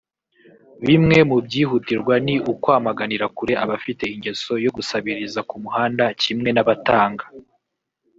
bimwe 0.87 1.17
mu 1.29 1.37
byihutirwa 1.45 2.13
ni 2.25 2.35
ukwamaganira 2.51 3.25
kure 3.37 3.53
abafite 3.63 4.03
ingeso 4.13 4.51
yo 4.65 4.71
gusabiriza 4.75 5.39
ku 5.49 5.55
muhanda 5.63 6.05
kimwe 6.21 6.49
n’abatanga 6.53 7.25